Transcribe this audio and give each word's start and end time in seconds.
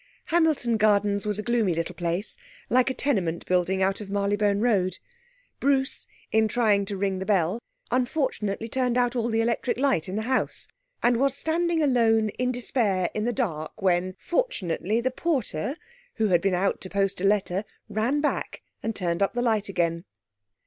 Hamilton 0.33 0.77
Gardens 0.77 1.27
was 1.27 1.37
a 1.37 1.43
gloomy 1.43 1.75
little 1.75 1.93
place, 1.93 2.35
like 2.71 2.89
a 2.89 2.93
tenement 2.95 3.45
building 3.45 3.83
out 3.83 4.01
of 4.01 4.09
Marylebone 4.09 4.59
Road. 4.59 4.97
Bruce, 5.59 6.07
in 6.31 6.47
trying 6.47 6.85
to 6.85 6.97
ring 6.97 7.19
the 7.19 7.25
bell, 7.27 7.59
unfortunately 7.91 8.67
turned 8.67 8.97
out 8.97 9.15
all 9.15 9.29
the 9.29 9.41
electric 9.41 9.77
light 9.77 10.09
in 10.09 10.15
the 10.15 10.23
house, 10.23 10.67
and 11.03 11.17
was 11.17 11.37
standing 11.37 11.83
alone 11.83 12.29
in 12.29 12.51
despair 12.51 13.11
in 13.13 13.25
the 13.25 13.31
dark 13.31 13.79
when, 13.83 14.15
fortunately 14.17 15.01
the 15.01 15.11
porter, 15.11 15.77
who 16.15 16.29
had 16.29 16.41
been 16.41 16.55
out 16.55 16.81
to 16.81 16.89
post 16.89 17.21
a 17.21 17.23
letter, 17.23 17.63
ran 17.87 18.21
back, 18.21 18.63
and 18.81 18.95
turned 18.95 19.21
up 19.21 19.33
the 19.35 19.41
light 19.43 19.69
again.... 19.69 20.05